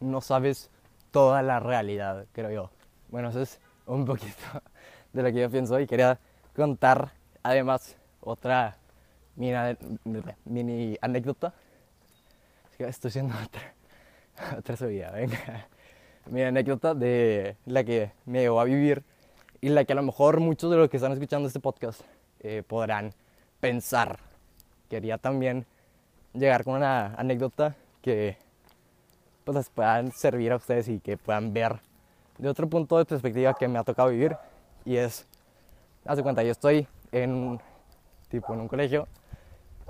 no 0.01 0.21
sabes 0.23 0.71
toda 1.13 1.41
la 1.43 1.61
realidad, 1.61 2.27
creo 2.33 2.51
yo? 2.51 2.71
Bueno, 3.11 3.29
eso 3.29 3.41
es 3.43 3.61
un 3.87 4.05
poquito 4.05 4.35
de 5.13 5.23
lo 5.23 5.33
que 5.33 5.41
yo 5.43 5.49
pienso 5.49 5.79
y 5.79 5.87
quería 5.87 6.19
contar 6.57 7.13
además 7.45 7.95
otra 8.21 8.77
mini, 9.37 10.97
anécdota. 11.01 11.55
Estoy 12.77 13.11
haciendo 13.11 13.37
otra, 13.41 13.73
otra 14.59 14.77
subida, 14.77 15.13
venga. 15.13 15.69
Mi 16.27 16.43
anécdota 16.43 16.93
de 16.93 17.57
la 17.67 17.85
que 17.85 18.11
me 18.27 18.41
llevó 18.41 18.61
a 18.61 18.65
vivir 18.65 19.05
y 19.61 19.69
la 19.69 19.85
que 19.85 19.93
a 19.93 19.97
lo 19.97 20.03
mejor 20.03 20.41
muchos 20.41 20.73
de 20.73 20.77
los 20.77 20.91
que 20.91 20.97
están 20.97 21.13
escuchando 21.13 21.47
este 21.47 21.61
podcast 21.61 22.01
eh, 22.41 22.65
podrán 22.67 23.15
pensar. 23.61 24.19
Quería 24.89 25.19
también 25.19 25.67
llegar 26.33 26.65
con 26.65 26.75
una 26.75 27.15
anécdota 27.15 27.75
que 28.03 28.37
pues 29.45 29.57
les 29.57 29.71
puedan 29.71 30.13
servir 30.13 30.53
a 30.53 30.57
ustedes 30.57 30.89
y 30.89 31.01
que 31.01 31.17
puedan 31.17 31.53
ver 31.53 31.81
de 32.39 32.49
otro 32.49 32.69
punto 32.69 32.99
de 32.99 33.05
perspectiva 33.05 33.55
que 33.55 33.67
me 33.67 33.79
ha 33.79 33.85
tocado 33.85 34.11
vivir 34.11 34.37
y 34.85 34.97
es, 34.97 35.27
hace 36.05 36.23
cuenta, 36.23 36.43
yo 36.43 36.53
estoy 36.53 36.87
en 37.13 37.61
tipo 38.29 38.55
en 38.55 38.61
un 38.61 38.69
colegio 38.69 39.09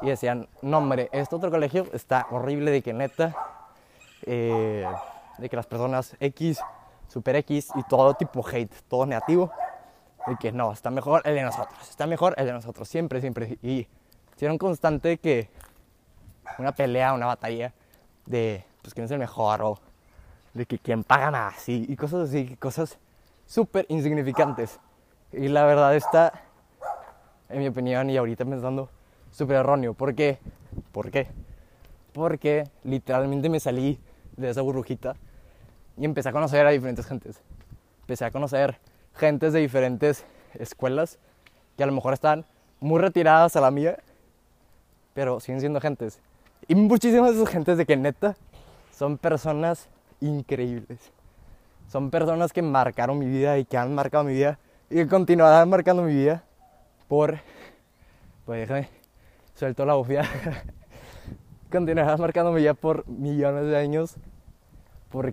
y 0.03 0.07
decían, 0.07 0.49
no 0.63 0.79
hombre, 0.79 1.09
este 1.13 1.35
otro 1.35 1.51
colegio 1.51 1.87
está 1.93 2.27
horrible 2.31 2.71
de 2.71 2.83
que 2.83 2.93
neta, 2.93 3.35
eh, 4.23 4.87
de 5.39 5.49
que 5.49 5.57
las 5.57 5.67
personas 5.67 6.17
X, 6.21 6.61
super 7.09 7.37
X 7.37 7.71
y 7.75 7.83
todo 7.85 8.15
tipo 8.15 8.47
hate, 8.47 8.73
todo 8.89 9.07
negativo, 9.07 9.51
de 10.27 10.37
que 10.37 10.53
no, 10.53 10.73
está 10.73 10.91
mejor 10.91 11.23
el 11.25 11.35
de 11.35 11.43
nosotros, 11.43 11.79
está 11.89 12.07
mejor 12.07 12.35
el 12.37 12.47
de 12.47 12.53
nosotros, 12.53 12.89
siempre, 12.89 13.21
siempre. 13.21 13.59
Y 13.63 13.87
hicieron 14.35 14.59
constante 14.59 15.19
que 15.19 15.49
una 16.59 16.73
pelea, 16.73 17.13
una 17.13 17.27
batalla 17.27 17.73
de 18.27 18.65
pues 18.83 18.95
quién 18.95 19.05
es 19.05 19.11
el 19.11 19.19
mejor 19.19 19.63
o 19.63 19.79
de 20.55 20.67
que 20.67 20.79
quién 20.79 21.05
paga 21.05 21.31
más 21.31 21.69
y, 21.69 21.87
y 21.89 21.97
cosas 21.97 22.29
así, 22.29 22.57
cosas 22.57 22.99
súper 23.47 23.87
insignificantes. 23.89 24.79
Y 25.33 25.49
la 25.49 25.65
verdad 25.65 25.95
está, 25.95 26.33
en 27.49 27.59
mi 27.59 27.69
opinión 27.69 28.11
y 28.11 28.17
ahorita 28.17 28.45
pensando, 28.45 28.91
súper 29.31 29.57
erróneo. 29.57 29.95
¿Por 29.95 30.15
qué? 30.15 30.39
¿Por 30.93 31.11
qué? 31.11 31.29
Porque 32.13 32.65
literalmente 32.85 33.49
me 33.49 33.61
salí 33.61 33.99
de 34.37 34.51
esa 34.51 34.63
burbujita 34.63 35.15
y 35.97 36.05
empecé 36.05 36.29
a 36.29 36.33
conocer 36.33 36.67
a 36.67 36.71
diferentes 36.71 37.07
gentes. 37.07 37.41
Empecé 38.01 38.25
a 38.25 38.31
conocer 38.31 38.79
gentes 39.19 39.53
de 39.53 39.61
diferentes 39.61 40.25
escuelas 40.55 41.19
que 41.77 41.83
a 41.83 41.87
lo 41.87 41.93
mejor 41.93 42.15
están 42.15 42.45
muy 42.81 43.01
retiradas 43.01 43.57
a 43.57 43.61
la 43.61 43.71
mía, 43.71 43.99
pero 45.15 45.41
siguen 45.41 45.61
siendo 45.61 45.81
gentes. 45.81 46.21
Y 46.67 46.75
muchísimas 46.75 47.31
de 47.31 47.43
esas 47.43 47.53
gentes 47.53 47.77
de 47.79 47.87
que 47.87 47.97
neta 47.97 48.37
son 48.93 49.19
personas 49.19 49.89
increíbles. 50.21 51.13
Son 51.89 52.11
personas 52.11 52.53
que 52.53 52.63
marcaron 52.63 53.19
mi 53.19 53.27
vida 53.27 53.59
y 53.59 53.65
que 53.65 53.77
han 53.77 53.95
marcado 53.95 54.25
mi 54.25 54.35
vida 54.35 54.59
y 54.91 54.97
que 54.97 55.09
continuarán 55.09 55.69
marcando 55.69 56.03
mi 56.03 56.15
vida 56.15 56.45
por... 57.09 57.39
Pues 58.45 58.61
déjame, 58.61 58.89
suelto 59.55 59.85
la 59.85 59.95
bofia. 59.95 60.23
continuarán 61.71 62.21
marcando 62.21 62.53
mi 62.53 62.61
vida 62.61 62.75
por 62.75 63.07
millones 63.09 63.67
de 63.67 63.77
años. 63.77 64.17
¿Por? 65.11 65.33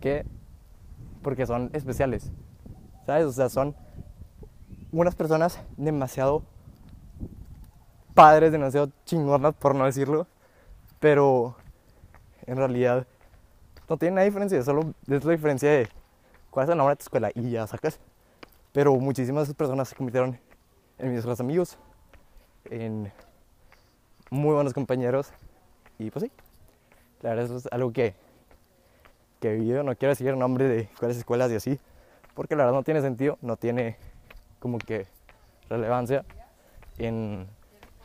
Porque 1.22 1.46
son 1.46 1.70
especiales. 1.74 2.32
¿Sabes? 3.06 3.26
O 3.26 3.32
sea, 3.32 3.50
son 3.50 3.76
unas 4.92 5.16
personas 5.16 5.60
demasiado 5.78 6.44
padres, 8.14 8.52
demasiado 8.52 8.90
chingonas, 9.06 9.54
por 9.56 9.76
no 9.76 9.86
decirlo. 9.86 10.28
Pero 11.00 11.56
en 12.48 12.58
realidad 12.58 13.06
no 13.88 13.98
tiene 13.98 14.16
nada 14.16 14.26
diferencia, 14.26 14.64
solo 14.64 14.94
es 15.08 15.24
la 15.24 15.32
diferencia 15.32 15.70
de 15.70 15.90
cuál 16.50 16.66
es 16.66 16.72
el 16.72 16.78
nombre 16.78 16.94
de 16.94 16.98
tu 16.98 17.04
escuela 17.04 17.32
y 17.36 17.52
ya 17.52 17.68
sacas. 17.68 18.00
Pero 18.72 18.96
muchísimas 18.96 19.42
de 19.42 19.44
esas 19.44 19.56
personas 19.56 19.90
se 19.90 19.96
convirtieron 19.96 20.40
en 20.98 21.10
mis 21.10 21.18
mejores 21.18 21.40
amigos, 21.40 21.78
en 22.66 23.12
muy 24.30 24.54
buenos 24.54 24.74
compañeros 24.74 25.32
y 26.00 26.10
pues 26.10 26.24
sí, 26.24 26.32
la 27.22 27.36
verdad 27.36 27.58
es 27.58 27.68
algo 27.72 27.94
que, 27.94 28.16
que 29.40 29.52
he 29.52 29.56
vivido. 29.56 29.84
No 29.84 29.96
quiero 29.96 30.12
decir 30.12 30.28
el 30.28 30.40
nombre 30.40 30.68
de 30.68 30.90
cuáles 31.00 31.18
escuelas 31.18 31.52
y 31.52 31.56
así, 31.56 31.80
porque 32.36 32.56
la 32.56 32.66
verdad 32.66 32.78
no 32.78 32.84
tiene 32.84 33.02
sentido, 33.02 33.38
no 33.42 33.58
tiene 33.58 33.98
como 34.60 34.78
que 34.78 35.08
relevancia 35.70 36.24
en 36.98 37.48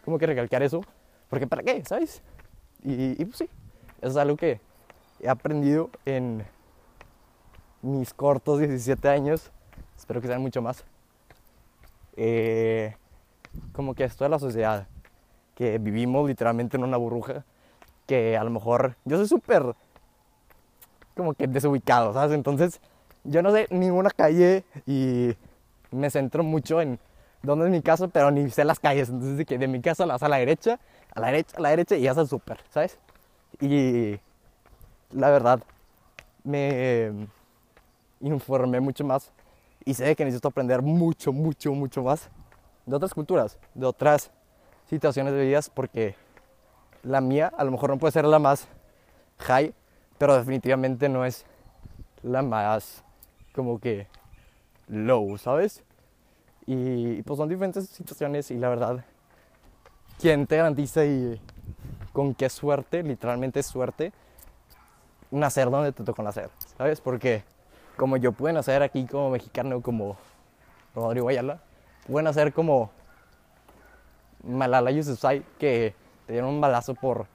como 0.05 0.19
que 0.19 0.27
recalcar 0.27 0.63
eso, 0.63 0.81
porque 1.29 1.47
¿para 1.47 1.63
qué? 1.63 1.85
¿Sabes? 1.85 2.23
Y, 2.83 3.21
y 3.21 3.25
pues 3.25 3.37
sí, 3.37 3.51
eso 4.01 4.11
es 4.11 4.17
algo 4.17 4.37
que 4.37 4.61
he 5.21 5.29
aprendido 5.29 5.91
en 6.07 6.45
mis 7.83 8.15
cortos 8.15 8.59
17 8.59 9.09
años, 9.09 9.51
espero 9.97 10.21
que 10.21 10.29
sean 10.29 10.41
mucho 10.41 10.63
más, 10.63 10.85
eh, 12.17 12.97
como 13.73 13.95
que 13.95 14.05
esto 14.05 14.25
de 14.25 14.31
la 14.31 14.39
sociedad, 14.39 14.87
que 15.55 15.79
vivimos 15.79 16.27
literalmente 16.27 16.77
en 16.77 16.85
una 16.85 16.97
burbuja, 16.97 17.45
que 18.07 18.37
a 18.37 18.45
lo 18.45 18.51
mejor 18.51 18.97
yo 19.05 19.17
soy 19.17 19.29
súper 19.29 19.75
como 21.17 21.35
que 21.35 21.47
desubicado, 21.47 22.13
¿sabes? 22.13 22.33
Entonces 22.33 22.81
yo 23.25 23.43
no 23.43 23.53
sé 23.53 23.67
ninguna 23.71 24.11
calle 24.11 24.65
y 24.87 25.35
me 25.91 26.11
centro 26.11 26.43
mucho 26.43 26.81
en 26.81 26.99
dónde 27.43 27.67
es 27.67 27.71
mi 27.71 27.83
casa, 27.83 28.09
pero 28.09 28.31
ni 28.31 28.51
sé 28.51 28.65
las 28.65 28.79
calles. 28.79 29.09
Entonces 29.09 29.47
de, 29.47 29.69
mi 29.69 29.81
casa 29.81 30.07
vas 30.07 30.23
a 30.23 30.29
la 30.29 30.37
derecha, 30.37 30.79
a 31.15 31.21
la 31.21 31.27
derecha, 31.29 31.57
a 31.57 31.61
la 31.61 31.71
derecha 31.71 31.97
y 31.97 32.03
ya 32.03 32.13
es 32.13 32.29
súper, 32.29 32.59
¿sabes? 32.71 32.99
Y 33.61 34.19
la 35.13 35.31
verdad, 35.31 35.61
me 36.45 37.13
informé 38.21 38.81
mucho 38.81 39.05
más 39.05 39.33
y 39.85 39.95
sé 39.95 40.15
que 40.15 40.25
necesito 40.25 40.49
aprender 40.49 40.83
mucho, 40.83 41.33
mucho, 41.33 41.73
mucho 41.73 42.03
más 42.03 42.31
de 42.87 42.97
otras 42.97 43.15
culturas, 43.15 43.59
de 43.75 43.87
otras 43.87 44.31
situaciones 44.89 45.33
de 45.33 45.47
vidas, 45.47 45.71
porque 45.71 46.15
la 47.03 47.21
mía 47.21 47.53
a 47.57 47.65
lo 47.65 47.71
mejor 47.71 47.91
no 47.91 47.99
puede 47.99 48.13
ser 48.13 48.25
la 48.25 48.39
más 48.39 48.69
high, 49.39 49.73
pero 50.19 50.37
definitivamente 50.37 51.09
no 51.09 51.25
es 51.25 51.47
la 52.23 52.43
más 52.43 53.05
como 53.53 53.81
que 53.81 54.07
low, 54.89 55.37
¿sabes? 55.39 55.83
Y 56.67 57.23
pues 57.23 57.37
son 57.37 57.49
diferentes 57.49 57.89
situaciones 57.89 58.51
y 58.51 58.59
la 58.59 58.69
verdad, 58.69 59.05
¿quién 60.21 60.47
te 60.47 60.57
garantiza 60.57 61.05
y 61.05 61.41
con 62.13 62.35
qué 62.35 62.49
suerte, 62.49 63.03
literalmente 63.03 63.63
suerte, 63.63 64.13
nacer 65.31 65.71
donde 65.71 65.93
te 65.93 66.05
tocó 66.05 66.23
nacer, 66.23 66.51
¿sabes? 66.77 67.01
Porque 67.01 67.45
como 67.97 68.17
yo 68.17 68.33
pueden 68.33 68.57
hacer 68.57 68.83
aquí 68.83 69.07
como 69.07 69.31
mexicano, 69.31 69.81
como 69.81 70.17
Rodrigo 70.95 71.29
Ayala, 71.29 71.61
pueden 72.07 72.27
hacer 72.27 72.53
como 72.53 72.91
Malala 74.43 74.91
Yousafzai, 74.91 75.45
que 75.59 75.95
te 76.27 76.33
dieron 76.33 76.51
un 76.51 76.61
balazo 76.61 76.95
por 76.95 77.27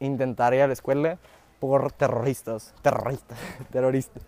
intentar 0.00 0.54
ir 0.54 0.62
a 0.62 0.66
la 0.66 0.72
escuela 0.72 1.18
por 1.60 1.92
terroristas, 1.92 2.74
terroristas, 2.82 3.38
terroristas, 3.72 4.22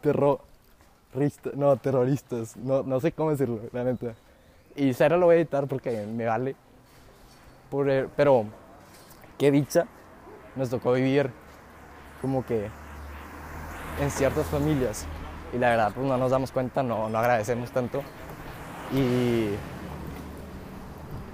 terroristas, 0.00 1.54
no, 1.54 1.76
terroristas, 1.76 2.56
no, 2.56 2.82
no 2.82 3.00
sé 3.00 3.12
cómo 3.12 3.30
decirlo, 3.30 3.60
la 3.72 3.84
neta. 3.84 4.14
Y 4.76 4.92
cero 4.94 5.16
lo 5.18 5.26
voy 5.26 5.36
a 5.36 5.38
editar 5.38 5.66
porque 5.66 6.04
me 6.06 6.26
vale. 6.26 6.56
pero, 8.16 8.46
qué 9.38 9.50
dicha, 9.50 9.86
nos 10.56 10.70
tocó 10.70 10.92
vivir 10.92 11.30
como 12.20 12.44
que 12.44 12.68
en 14.00 14.10
ciertas 14.10 14.46
familias. 14.46 15.06
Y 15.52 15.58
la 15.58 15.70
verdad, 15.70 15.92
pues 15.94 16.06
no 16.06 16.16
nos 16.16 16.32
damos 16.32 16.50
cuenta, 16.50 16.82
no, 16.82 17.08
no 17.08 17.18
agradecemos 17.18 17.70
tanto. 17.70 18.02
Y, 18.92 19.50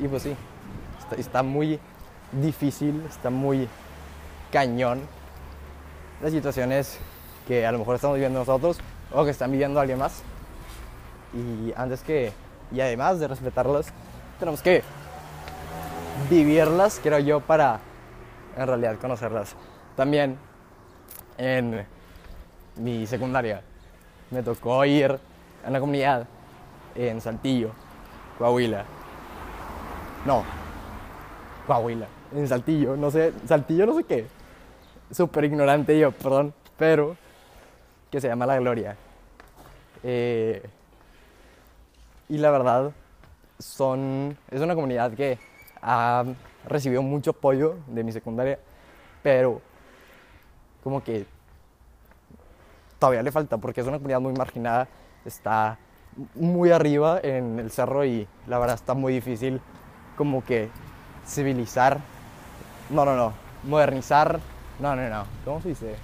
y 0.03 0.09
pues 0.09 0.23
sí, 0.23 0.37
está, 0.99 1.17
está 1.17 1.43
muy 1.43 1.81
difícil, 2.33 3.03
está 3.09 3.31
muy 3.31 3.67
cañón 4.51 5.01
las 6.23 6.33
situaciones 6.33 6.99
que 7.47 7.67
a 7.67 7.73
lo 7.73 7.79
mejor 7.79 7.97
estamos 7.97 8.17
viviendo 8.17 8.39
nosotros 8.39 8.79
o 9.13 9.25
que 9.25 9.31
están 9.31 9.51
viviendo 9.51 9.81
alguien 9.81 9.99
más. 9.99 10.23
Y 11.33 11.73
antes 11.77 12.03
que, 12.03 12.33
y 12.73 12.81
además 12.81 13.19
de 13.19 13.29
respetarlas, 13.29 13.93
tenemos 14.39 14.63
que 14.63 14.83
vivirlas, 16.29 17.01
creo 17.03 17.19
yo, 17.19 17.41
para 17.41 17.81
en 18.57 18.67
realidad 18.67 18.99
conocerlas. 19.01 19.55
También 19.97 20.39
en 21.39 21.87
mi 22.77 23.07
secundaria 23.07 23.63
me 24.31 24.43
tocó 24.43 24.85
ir 24.85 25.19
a 25.65 25.69
una 25.69 25.81
comunidad 25.81 26.27
en 26.95 27.21
Saltillo, 27.21 27.71
Coahuila. 28.39 28.85
No, 30.27 30.45
Coahuila, 31.67 32.07
en 32.35 32.49
Saltillo, 32.49 32.97
no 32.97 33.11
sé, 33.11 33.33
Saltillo 33.47 33.87
no 33.87 33.95
sé 33.97 34.05
qué. 34.05 34.40
Súper 35.11 35.45
ignorante 35.45 35.99
yo, 35.99 36.13
perdón, 36.13 36.55
pero 36.79 37.17
que 38.11 38.21
se 38.21 38.29
llama 38.29 38.47
La 38.47 38.59
Gloria. 38.59 38.97
Eh, 40.03 40.63
y 42.29 42.39
la 42.39 42.51
verdad, 42.51 42.93
son, 43.59 44.37
es 44.51 44.61
una 44.61 44.75
comunidad 44.75 45.13
que 45.13 45.39
ha 45.83 46.25
recibido 46.67 47.03
mucho 47.03 47.31
apoyo 47.31 47.77
de 47.89 48.05
mi 48.05 48.13
secundaria, 48.13 48.59
pero 49.23 49.61
como 50.83 51.03
que 51.03 51.27
todavía 52.99 53.23
le 53.23 53.33
falta 53.33 53.59
porque 53.59 53.81
es 53.81 53.87
una 53.87 53.97
comunidad 53.99 54.21
muy 54.21 54.33
marginada, 54.33 54.89
está 55.25 55.79
muy 56.35 56.71
arriba 56.71 57.21
en 57.23 57.59
el 57.59 57.71
cerro 57.71 58.05
y 58.05 58.27
la 58.47 58.59
verdad 58.59 58.77
está 58.77 58.95
muy 58.95 59.13
difícil 59.13 59.61
como 60.17 60.45
que 60.45 60.69
civilizar, 61.27 61.99
no, 62.91 63.05
no, 63.05 63.17
no, 63.17 63.33
modernizar, 63.65 64.41
no, 64.81 64.97
no, 64.97 65.09
no, 65.09 65.25
¿cómo 65.45 65.61
se 65.61 65.71
dice? 65.71 65.95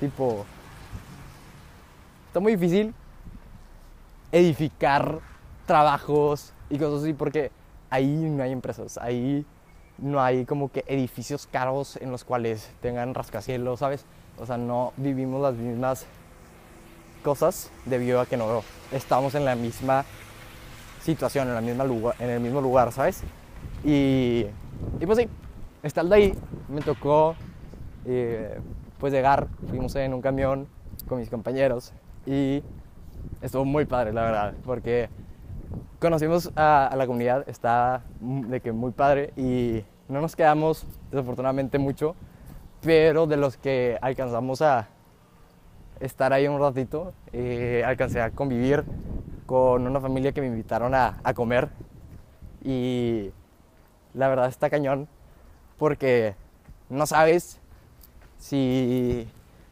Tipo, 0.00 0.44
está 2.26 2.40
muy 2.40 2.56
difícil 2.56 2.94
edificar 4.32 5.20
trabajos 5.66 6.52
y 6.68 6.78
cosas 6.78 7.02
así 7.02 7.12
porque 7.12 7.50
ahí 7.90 8.06
no 8.06 8.42
hay 8.42 8.52
empresas, 8.52 8.98
ahí 8.98 9.46
no 9.98 10.20
hay 10.22 10.44
como 10.44 10.70
que 10.70 10.84
edificios 10.86 11.46
caros 11.50 11.96
en 11.96 12.10
los 12.10 12.24
cuales 12.24 12.70
tengan 12.80 13.14
rascacielos, 13.14 13.80
¿sabes? 13.80 14.04
O 14.38 14.46
sea, 14.46 14.56
no 14.56 14.92
vivimos 14.96 15.40
las 15.40 15.54
mismas 15.54 16.06
cosas 17.22 17.70
debido 17.84 18.20
a 18.20 18.26
que 18.26 18.36
no 18.36 18.62
estamos 18.92 19.34
en 19.34 19.44
la 19.44 19.54
misma 19.54 20.04
situación, 21.02 21.48
en, 21.48 21.54
la 21.54 21.60
misma 21.60 21.84
lugar, 21.84 22.14
en 22.18 22.30
el 22.30 22.40
mismo 22.40 22.60
lugar, 22.60 22.92
¿sabes? 22.92 23.22
Y, 23.84 24.46
y 25.00 25.06
pues 25.06 25.18
sí, 25.18 25.28
estando 25.82 26.14
ahí, 26.14 26.34
me 26.68 26.80
tocó 26.80 27.34
eh, 28.06 28.58
pues 28.98 29.12
llegar, 29.12 29.48
fuimos 29.68 29.94
en 29.96 30.14
un 30.14 30.20
camión 30.20 30.66
con 31.08 31.18
mis 31.18 31.30
compañeros 31.30 31.92
y 32.26 32.62
estuvo 33.42 33.64
muy 33.64 33.84
padre, 33.84 34.12
la 34.12 34.22
verdad, 34.22 34.54
porque 34.64 35.08
conocimos 36.00 36.50
a, 36.56 36.92
la 36.96 37.06
comunidad, 37.06 37.48
está 37.48 38.02
de 38.20 38.60
que 38.60 38.72
muy 38.72 38.92
padre 38.92 39.32
y 39.36 39.84
no 40.08 40.20
nos 40.20 40.36
quedamos 40.36 40.86
desafortunadamente 41.10 41.78
mucho, 41.78 42.14
pero 42.82 43.26
de 43.26 43.36
los 43.36 43.56
que 43.56 43.98
alcanzamos 44.00 44.62
a 44.62 44.88
estar 46.00 46.32
ahí 46.32 46.46
un 46.46 46.60
ratito, 46.60 47.12
eh, 47.32 47.82
alcancé 47.84 48.20
a 48.20 48.30
convivir 48.30 48.84
con 49.46 49.86
una 49.86 50.00
familia 50.00 50.32
que 50.32 50.40
me 50.40 50.46
invitaron 50.46 50.94
a, 50.94 51.18
a 51.24 51.34
comer 51.34 51.68
y 52.62 53.30
la 54.14 54.28
verdad 54.28 54.48
está 54.48 54.70
cañón 54.70 55.08
porque 55.78 56.34
no 56.88 57.06
sabes 57.06 57.60
si 58.38 59.28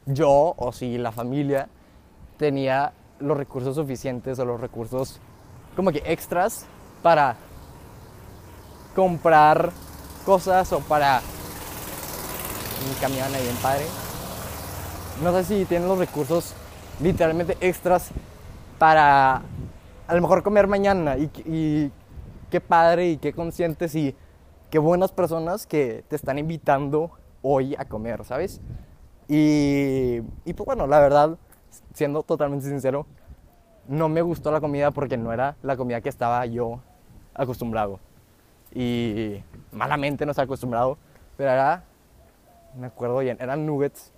yo 0.07 0.55
o 0.57 0.73
si 0.73 0.99
la 0.99 1.13
familia 1.13 1.69
tenía 2.37 2.93
los 3.19 3.37
recursos 3.37 3.75
suficientes 3.77 4.39
o 4.39 4.45
los 4.45 4.61
recursos 4.61 5.19
como 5.75 5.91
que 5.93 6.03
extras 6.07 6.67
para 7.03 7.37
comprar 8.95 9.73
cosas 10.25 10.73
o 10.73 10.81
para 10.81 11.21
mi 12.89 12.95
camión 13.01 13.35
ahí 13.35 13.49
en 13.49 13.57
padre. 13.57 13.85
No 15.23 15.33
sé 15.33 15.45
si 15.45 15.65
tienen 15.65 15.89
los 15.89 15.99
recursos 15.99 16.55
literalmente 17.01 17.57
extras 17.61 18.11
para 18.79 19.43
a 20.09 20.15
lo 20.15 20.21
mejor 20.21 20.43
comer 20.43 20.67
mañana 20.67 21.17
y, 21.17 21.31
y 21.45 21.91
qué 22.51 22.61
padre 22.61 23.11
y 23.11 23.17
qué 23.19 23.33
conscientes 23.33 23.95
y 23.95 24.15
qué 24.71 24.79
buenas 24.79 25.13
personas 25.13 25.67
que 25.67 26.05
te 26.09 26.17
están 26.17 26.39
invitando 26.39 27.11
hoy 27.47 27.75
a 27.79 27.85
comer, 27.85 28.25
¿sabes? 28.25 28.61
Y, 29.29 30.21
y 30.45 30.53
pues 30.55 30.67
bueno, 30.67 30.87
la 30.87 31.01
verdad, 31.01 31.39
siendo 31.93 32.23
totalmente 32.23 32.67
sincero, 32.67 33.07
no 33.89 34.09
me 34.09 34.23
gustó 34.23 34.51
la 34.51 34.61
comida 34.61 34.91
porque 34.91 35.17
no 35.17 35.33
era 35.33 35.57
la 35.63 35.77
comida 35.77 36.01
que 36.01 36.09
estaba 36.09 36.45
yo 36.47 36.81
acostumbrado. 37.35 38.01
Y 38.75 39.43
malamente 39.73 40.27
no 40.27 40.33
estaba 40.33 40.45
acostumbrado, 40.45 40.99
pero 41.37 41.51
era, 41.51 41.85
me 42.79 42.89
acuerdo 42.89 43.19
bien, 43.19 43.37
eran 43.41 43.65
nuggets 43.65 44.13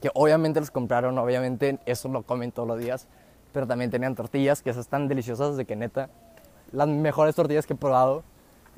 que 0.00 0.10
obviamente 0.14 0.60
los 0.60 0.70
compraron, 0.70 1.18
obviamente 1.18 1.78
eso 1.86 2.08
lo 2.08 2.22
comen 2.22 2.52
todos 2.52 2.68
los 2.68 2.78
días, 2.78 3.08
pero 3.52 3.66
también 3.66 3.90
tenían 3.90 4.14
tortillas 4.14 4.62
que 4.62 4.70
esas 4.70 4.86
están 4.86 5.08
deliciosas 5.08 5.56
de 5.56 5.64
que 5.64 5.76
neta, 5.76 6.10
las 6.72 6.86
mejores 6.86 7.34
tortillas 7.34 7.66
que 7.66 7.72
he 7.72 7.76
probado. 7.76 8.22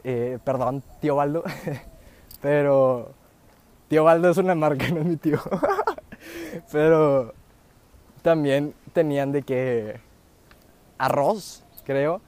Eh, 0.04 0.38
perdón, 0.44 0.82
tío 1.00 1.16
Baldo, 1.16 1.44
pero 2.40 3.12
tío 3.88 4.04
Baldo 4.04 4.30
es 4.30 4.38
una 4.38 4.54
marca, 4.54 4.88
no 4.92 5.00
es 5.00 5.06
mi 5.06 5.16
tío. 5.16 5.38
pero 6.72 7.34
también 8.22 8.74
tenían 8.92 9.32
de 9.32 9.42
que 9.42 10.00
arroz, 10.98 11.64
creo, 11.84 12.20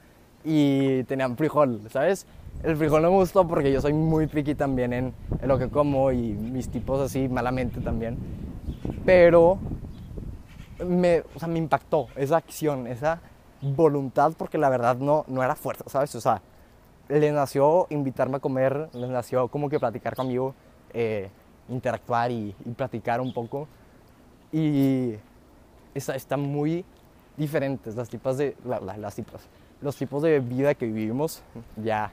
y 0.43 1.03
tenían 1.03 1.37
frijol, 1.37 1.81
¿sabes? 1.89 2.25
El 2.63 2.77
frijol 2.77 3.01
no 3.01 3.11
me 3.11 3.17
gustó 3.17 3.47
porque 3.47 3.71
yo 3.71 3.81
soy 3.81 3.93
muy 3.93 4.27
piqui 4.27 4.55
también 4.55 4.93
en, 4.93 5.13
lo 5.43 5.57
que 5.57 5.69
como 5.69 6.11
y 6.11 6.33
mis 6.33 6.69
tipos 6.69 6.99
así 7.01 7.27
malamente 7.27 7.81
también. 7.81 8.17
Pero 9.05 9.57
me, 10.85 11.23
o 11.35 11.39
sea, 11.39 11.47
me 11.47 11.59
impactó 11.59 12.07
esa 12.15 12.37
acción, 12.37 12.87
esa 12.87 13.19
voluntad 13.61 14.33
porque 14.37 14.57
la 14.57 14.69
verdad 14.69 14.97
no, 14.97 15.25
no 15.27 15.43
era 15.43 15.55
fuerte, 15.55 15.83
¿sabes? 15.87 16.13
O 16.15 16.21
sea, 16.21 16.41
le 17.09 17.31
nació 17.31 17.87
invitarme 17.89 18.37
a 18.37 18.39
comer, 18.39 18.89
le 18.93 19.07
nació 19.07 19.47
como 19.47 19.69
que 19.69 19.79
platicar 19.79 20.15
conmigo, 20.15 20.55
eh, 20.93 21.29
interactuar 21.69 22.31
y, 22.31 22.55
y, 22.65 22.69
platicar 22.71 23.21
un 23.21 23.33
poco. 23.33 23.67
Y 24.51 25.15
están 25.93 26.15
está 26.15 26.37
muy 26.37 26.85
diferentes 27.37 27.95
las 27.95 28.09
tipas 28.09 28.37
de, 28.37 28.55
las 28.63 29.15
tipas, 29.15 29.47
los 29.81 29.95
tipos 29.95 30.21
de 30.23 30.39
vida 30.39 30.73
que 30.75 30.85
vivimos, 30.85 31.43
ya 31.77 32.11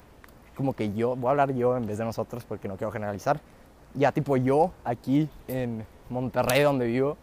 como 0.56 0.74
que 0.74 0.92
yo, 0.92 1.16
voy 1.16 1.28
a 1.28 1.30
hablar 1.30 1.54
yo 1.54 1.76
en 1.76 1.86
vez 1.86 1.98
de 1.98 2.04
nosotros 2.04 2.44
porque 2.44 2.68
no 2.68 2.76
quiero 2.76 2.90
generalizar, 2.90 3.40
ya 3.94 4.12
tipo 4.12 4.36
yo 4.36 4.72
aquí 4.84 5.28
en 5.48 5.84
Monterrey 6.08 6.62
donde 6.62 6.86
vivo, 6.86 7.16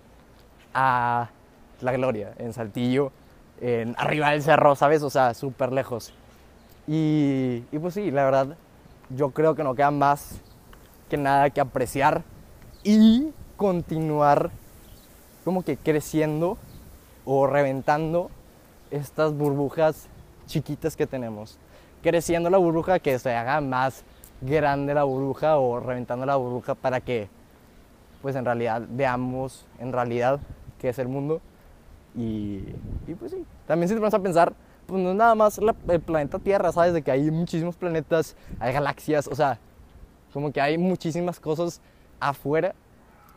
a 0.73 1.30
La 1.82 1.91
Gloria, 1.93 2.34
en 2.38 2.53
Saltillo, 2.53 3.12
en 3.62 3.95
arriba 3.97 4.32
del 4.32 4.43
cerro, 4.43 4.75
¿sabes? 4.75 5.01
O 5.01 5.10
sea, 5.10 5.34
súper 5.34 5.71
lejos. 5.71 6.13
Y, 6.88 7.60
pues 7.80 7.93
sí, 7.93 8.12
la 8.12 8.23
verdad, 8.23 8.56
yo 9.10 9.32
creo 9.32 9.56
que 9.56 9.63
no 9.63 9.76
queda 9.76 9.91
más 9.91 10.39
que 11.10 11.17
nada 11.17 11.50
que 11.50 11.60
apreciar 11.60 12.23
y 12.84 13.32
continuar 13.58 14.52
como 15.43 15.63
que 15.63 15.76
creciendo 15.78 16.58
o 17.26 17.45
reventando 17.45 18.30
estas 18.89 19.34
burbujas 19.34 20.08
chiquitas 20.45 20.95
que 20.95 21.08
tenemos. 21.08 21.60
Creciendo 22.02 22.50
la 22.50 22.58
burbuja 22.58 23.00
que 23.00 23.19
se 23.19 23.36
haga 23.36 23.60
más 23.60 24.04
grande 24.39 24.93
la 24.93 25.04
burbuja 25.04 25.58
o 25.58 25.80
reventando 25.80 26.26
la 26.26 26.36
burbuja 26.36 26.76
para 26.76 27.02
que 27.02 27.28
pues 28.21 28.36
en 28.36 28.45
realidad 28.45 28.84
veamos 28.89 29.65
en 29.80 29.91
realidad 29.91 30.39
que 30.80 30.89
es 30.89 31.00
el 31.00 31.08
mundo. 31.08 31.41
Y, 32.15 32.62
pues 33.19 33.32
sí, 33.32 33.45
también 33.67 33.89
si 33.89 33.93
te 33.93 34.00
pones 34.00 34.13
a 34.13 34.19
pensar, 34.19 34.54
pues 34.88 35.02
no 35.02 35.12
es 35.12 35.15
nada 35.15 35.36
más 35.36 35.60
el 35.60 36.02
planeta 36.02 36.39
Tierra, 36.39 36.71
¿sabes? 36.71 36.93
De 36.93 37.02
que 37.02 37.12
hay 37.12 37.30
muchísimos 37.30 37.76
planetas, 37.76 38.36
hay 38.60 38.73
galaxias, 38.73 39.28
o 39.28 39.36
sea, 39.36 39.60
como 40.34 40.52
que 40.52 40.62
hay 40.62 40.78
muchísimas 40.78 41.39
cosas 41.39 41.82
afuera 42.19 42.73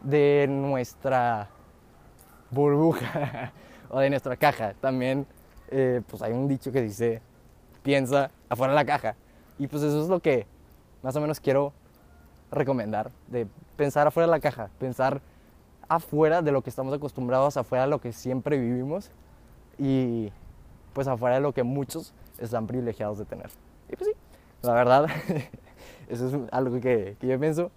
de 0.01 0.47
nuestra 0.49 1.49
burbuja 2.51 3.53
o 3.91 4.01
de 4.01 4.11
nuestra 4.11 4.37
caja. 4.37 4.75
También, 4.81 5.27
eh, 5.71 6.01
pues 6.09 6.23
hay 6.23 6.33
un 6.33 6.49
dicho 6.49 6.73
que 6.73 6.83
dice, 6.83 7.21
piensa 7.83 8.31
afuera 8.49 8.73
de 8.73 8.77
la 8.77 8.85
caja. 8.85 9.17
Y 9.59 9.67
pues 9.67 9.83
eso 9.83 10.03
es 10.03 10.09
lo 10.09 10.21
que 10.21 10.47
más 11.03 11.17
o 11.17 11.21
menos 11.21 11.41
quiero 11.41 11.73
recomendar, 12.51 13.11
de 13.29 13.47
pensar 13.77 14.07
afuera 14.07 14.27
de 14.27 14.31
la 14.31 14.41
caja, 14.41 14.71
pensar 14.79 15.21
afuera 15.89 16.43
de 16.43 16.53
lo 16.53 16.63
que 16.63 16.71
estamos 16.71 16.95
acostumbrados, 16.95 17.57
afuera 17.57 17.85
de 17.85 17.91
lo 17.91 18.01
que 18.01 18.13
siempre 18.13 18.59
vivimos 18.59 19.11
y 19.79 20.33
pues 20.93 21.09
afuera 21.09 21.37
de 21.37 21.41
lo 21.41 21.53
que 21.53 21.63
muchos 21.63 22.13
están 22.39 22.67
privilegiados 22.67 23.19
de 23.19 23.25
tener. 23.25 23.51
Y 23.89 23.97
pues 23.97 24.11
sí, 24.11 24.17
la 24.63 24.73
verdad, 24.75 25.07
eso 26.09 26.29
es 26.29 26.35
algo 26.53 26.81
que, 26.81 27.17
que 27.21 27.27
yo 27.27 27.39
pienso. 27.39 27.71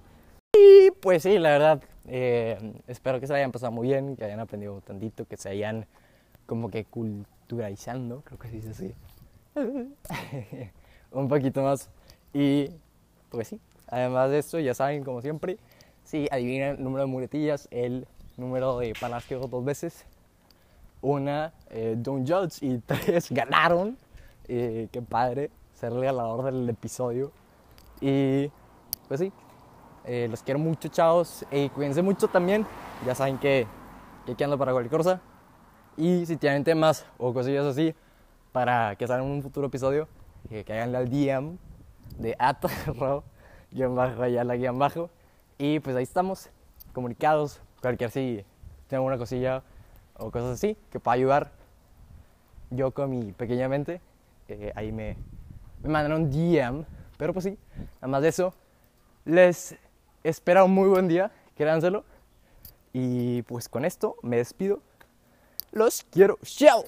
Y 0.56 0.92
pues 0.92 1.24
sí, 1.24 1.40
la 1.40 1.50
verdad, 1.50 1.84
eh, 2.08 2.74
espero 2.88 3.20
que 3.20 3.28
se 3.28 3.34
hayan 3.34 3.52
pasado 3.52 3.72
muy 3.72 3.88
bien, 3.88 4.16
que 4.16 4.26
hayan 4.26 4.40
aprendido 4.40 4.82
tantito, 4.82 5.26
que 5.26 5.38
se 5.38 5.50
hayan 5.50 5.88
como 6.46 6.70
que 6.70 6.86
culturalizando, 6.86 8.22
creo 8.24 8.38
que 8.38 8.50
se 8.50 8.56
dice 8.56 8.70
así. 8.70 8.96
Un 11.12 11.28
poquito 11.28 11.62
más. 11.62 11.90
Y 12.34 12.70
pues 13.30 13.48
sí, 13.48 13.60
además 13.88 14.32
de 14.32 14.40
esto, 14.40 14.60
ya 14.60 14.74
saben, 14.74 15.04
como 15.04 15.22
siempre, 15.22 15.58
si 16.04 16.28
adivinan 16.32 16.76
el 16.78 16.84
número 16.84 17.06
de 17.06 17.12
muletillas, 17.12 17.68
el 17.72 18.08
número 18.38 18.78
de 18.80 18.94
panas 19.00 19.26
que 19.26 19.36
hago 19.36 19.48
dos 19.48 19.64
veces, 19.64 20.06
una, 21.04 21.54
eh, 21.70 22.02
Judge, 22.04 22.66
y 22.66 22.78
tres, 22.86 23.30
ganaron. 23.30 23.98
Eh, 24.48 24.88
qué 24.92 25.02
padre 25.02 25.52
ser 25.74 25.92
el 25.92 26.02
ganador 26.02 26.46
del 26.46 26.68
episodio. 26.70 27.32
Y 28.02 28.50
pues 29.08 29.20
sí, 29.20 29.32
eh, 30.06 30.28
los 30.30 30.42
quiero 30.42 30.60
mucho, 30.60 30.88
chavos. 30.88 31.46
Y 31.52 31.70
cuídense 31.70 32.02
mucho 32.02 32.28
también. 32.28 32.66
Ya 33.06 33.14
saben 33.14 33.38
que, 33.38 33.68
que 34.26 34.32
aquí 34.32 34.44
ando 34.44 34.58
para 34.58 34.72
cualquier 34.72 34.98
cosa. 34.98 35.22
Y 35.98 36.26
si 36.26 36.38
tienen 36.38 36.64
temas 36.64 37.06
o 37.18 37.34
cosillas 37.34 37.66
así 37.66 37.94
para 38.52 38.96
que 38.96 39.06
salgan 39.06 39.30
un 39.30 39.44
futuro 39.44 39.68
episodio, 39.68 40.08
eh, 40.50 40.64
que 40.64 40.74
haganle 40.74 40.98
al 40.98 41.10
DM 41.10 41.58
de 42.18 42.36
atarro, 42.40 43.24
guion 43.72 43.96
bajo, 43.96 44.24
ayala, 44.24 44.56
guion 44.56 44.80
bajo. 44.80 45.10
Y 45.58 45.80
pues 45.80 45.96
ahí 45.96 46.04
estamos, 46.04 46.50
comunicados. 46.94 47.62
Cualquier 47.82 48.10
si 48.10 48.46
tengo 48.88 49.04
una 49.04 49.18
cosilla 49.18 49.64
o 50.18 50.32
cosas 50.32 50.52
así 50.52 50.78
que 50.92 51.00
pueda 51.00 51.16
ayudar 51.16 51.52
yo 52.70 52.92
con 52.92 53.10
mi 53.10 53.32
pequeña 53.32 53.70
mente, 53.70 54.02
eh, 54.48 54.72
ahí 54.76 54.92
me, 54.92 55.18
me 55.82 55.90
mandaron 55.90 56.30
DM. 56.30 56.86
Pero 57.18 57.34
pues 57.34 57.46
sí, 57.46 57.58
además 58.02 58.22
de 58.24 58.30
eso, 58.30 58.54
les 59.26 59.76
espero 60.24 60.66
un 60.66 60.72
muy 60.72 60.90
buen 60.90 61.08
día, 61.08 61.32
créanselo. 61.56 62.04
Y 62.92 63.42
pues 63.44 63.70
con 63.70 63.86
esto 63.86 64.18
me 64.22 64.38
despido. 64.38 64.80
Los 65.72 66.04
quiero. 66.12 66.38
¡Chao! 66.44 66.84